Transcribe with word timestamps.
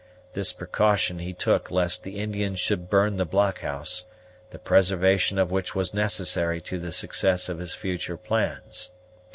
This 0.33 0.51
precaution 0.51 1.19
he 1.19 1.31
took 1.31 1.69
lest 1.69 2.03
the 2.03 2.17
Indians 2.17 2.59
should 2.59 2.89
burn 2.89 3.17
the 3.17 3.23
blockhouse, 3.23 4.05
the 4.49 4.57
preservation 4.57 5.37
of 5.37 5.51
which 5.51 5.75
was 5.75 5.93
necessary 5.93 6.59
to 6.61 6.79
the 6.79 6.91
success 6.91 7.47
of 7.49 7.59
his 7.59 7.75
future 7.75 8.17
plans. 8.17 8.89